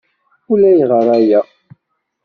[0.51, 1.41] Ulayɣer aya.